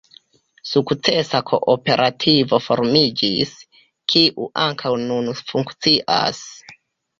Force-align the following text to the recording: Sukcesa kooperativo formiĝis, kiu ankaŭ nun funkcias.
Sukcesa 0.69 1.41
kooperativo 1.51 2.61
formiĝis, 2.69 3.53
kiu 4.15 4.51
ankaŭ 4.65 4.95
nun 5.05 5.33
funkcias. 5.45 6.45